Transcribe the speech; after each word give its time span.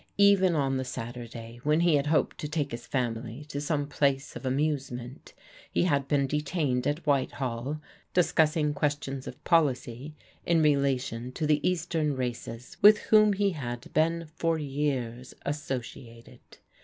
Even 0.17 0.55
on 0.55 0.77
the 0.77 0.83
Saturday, 0.83 1.59
when 1.63 1.81
had 1.81 2.07
hoped 2.07 2.39
to 2.39 2.47
take 2.47 2.71
his 2.71 2.87
family 2.87 3.45
to 3.45 3.61
some 3.61 3.85
place 3.87 4.35
of 4.35 4.41
amv 4.41 4.89
ment, 4.91 5.33
he 5.71 5.83
had 5.83 6.07
been 6.07 6.25
detained 6.25 6.87
at 6.87 7.05
Whitehall, 7.05 7.79
discussing 8.11 8.73
qv 8.73 9.03
tions 9.03 9.27
of 9.27 9.43
policy 9.43 10.15
in 10.43 10.63
relation 10.63 11.31
to 11.33 11.45
the 11.45 11.61
Eastern 11.69 12.15
races 12.15 12.77
with 12.81 13.09
wh 13.11 13.35
he 13.35 13.51
had 13.51 13.93
been 13.93 14.25
for 14.33 14.57
years 14.57 15.35
associated. 15.45 16.39